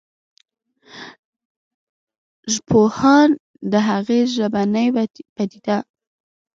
[2.53, 3.29] ژبپوهان
[3.71, 4.85] د هغه ژبنې
[5.35, 5.77] پديده